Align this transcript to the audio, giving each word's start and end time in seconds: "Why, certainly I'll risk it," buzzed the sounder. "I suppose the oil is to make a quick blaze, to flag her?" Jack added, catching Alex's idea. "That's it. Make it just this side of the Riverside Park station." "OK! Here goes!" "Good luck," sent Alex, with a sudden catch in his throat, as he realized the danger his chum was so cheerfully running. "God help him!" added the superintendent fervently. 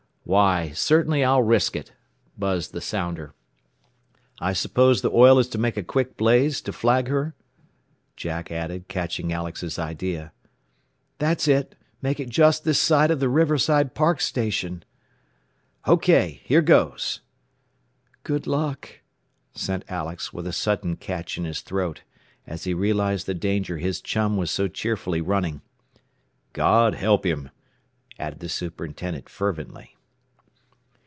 "Why, 0.23 0.71
certainly 0.71 1.25
I'll 1.25 1.41
risk 1.41 1.75
it," 1.75 1.91
buzzed 2.37 2.71
the 2.71 2.79
sounder. 2.79 3.33
"I 4.39 4.53
suppose 4.53 5.01
the 5.01 5.11
oil 5.11 5.39
is 5.39 5.49
to 5.49 5.57
make 5.57 5.75
a 5.75 5.83
quick 5.83 6.15
blaze, 6.15 6.61
to 6.61 6.71
flag 6.71 7.09
her?" 7.09 7.35
Jack 8.15 8.49
added, 8.49 8.87
catching 8.87 9.33
Alex's 9.33 9.77
idea. 9.77 10.31
"That's 11.17 11.49
it. 11.49 11.75
Make 12.01 12.19
it 12.21 12.29
just 12.29 12.63
this 12.63 12.79
side 12.79 13.11
of 13.11 13.19
the 13.19 13.27
Riverside 13.27 13.93
Park 13.93 14.21
station." 14.21 14.85
"OK! 15.85 16.39
Here 16.45 16.61
goes!" 16.61 17.19
"Good 18.23 18.47
luck," 18.47 18.99
sent 19.53 19.83
Alex, 19.89 20.31
with 20.31 20.47
a 20.47 20.53
sudden 20.53 20.95
catch 20.95 21.37
in 21.37 21.43
his 21.43 21.59
throat, 21.59 22.03
as 22.47 22.63
he 22.63 22.73
realized 22.73 23.25
the 23.25 23.33
danger 23.33 23.79
his 23.79 23.99
chum 23.99 24.37
was 24.37 24.49
so 24.51 24.69
cheerfully 24.69 25.19
running. 25.19 25.61
"God 26.53 26.95
help 26.95 27.25
him!" 27.25 27.49
added 28.17 28.39
the 28.39 28.49
superintendent 28.49 29.27
fervently. 29.27 29.97